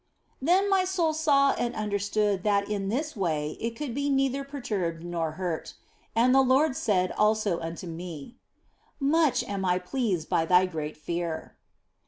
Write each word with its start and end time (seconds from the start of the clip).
Then 0.41 0.67
my 0.67 0.83
soul 0.83 1.13
saw 1.13 1.51
and 1.51 1.75
understood 1.75 2.41
that 2.41 2.67
in 2.67 2.89
this 2.89 3.15
way 3.15 3.51
it 3.61 3.75
could 3.75 3.93
be 3.93 4.09
neither 4.09 4.43
perturbed 4.43 5.03
nor 5.03 5.33
hurt. 5.33 5.75
And 6.15 6.33
the 6.33 6.41
Lord 6.41 6.75
said 6.75 7.11
also 7.11 7.59
unto 7.59 7.85
me," 7.85 8.37
Much 8.99 9.43
am 9.43 9.63
I 9.63 9.77
pleased 9.77 10.27
by 10.27 10.43
thy 10.47 10.65
great 10.65 10.97
fear." 10.97 11.55